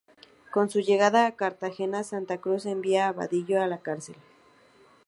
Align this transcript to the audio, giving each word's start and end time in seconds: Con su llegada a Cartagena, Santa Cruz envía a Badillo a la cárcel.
Con 0.49 0.71
su 0.71 0.79
llegada 0.79 1.27
a 1.27 1.33
Cartagena, 1.35 2.03
Santa 2.03 2.39
Cruz 2.39 2.65
envía 2.65 3.07
a 3.07 3.11
Badillo 3.13 3.61
a 3.61 3.67
la 3.67 3.81
cárcel. 3.83 4.15